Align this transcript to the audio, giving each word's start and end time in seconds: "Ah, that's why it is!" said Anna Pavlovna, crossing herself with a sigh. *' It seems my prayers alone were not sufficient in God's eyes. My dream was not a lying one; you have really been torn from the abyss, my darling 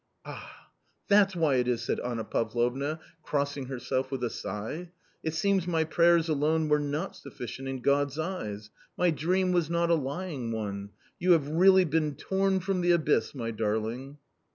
"Ah, 0.25 0.71
that's 1.09 1.35
why 1.35 1.57
it 1.57 1.67
is!" 1.67 1.83
said 1.83 1.99
Anna 1.99 2.23
Pavlovna, 2.23 2.99
crossing 3.21 3.67
herself 3.67 4.09
with 4.09 4.23
a 4.23 4.31
sigh. 4.31 4.89
*' 5.05 5.23
It 5.23 5.35
seems 5.35 5.67
my 5.67 5.83
prayers 5.83 6.27
alone 6.27 6.69
were 6.69 6.79
not 6.79 7.15
sufficient 7.15 7.67
in 7.67 7.83
God's 7.83 8.17
eyes. 8.17 8.71
My 8.97 9.11
dream 9.11 9.51
was 9.51 9.69
not 9.69 9.91
a 9.91 9.93
lying 9.93 10.51
one; 10.51 10.89
you 11.19 11.33
have 11.33 11.49
really 11.49 11.85
been 11.85 12.15
torn 12.15 12.61
from 12.61 12.81
the 12.81 12.89
abyss, 12.93 13.35
my 13.35 13.51
darling 13.51 14.17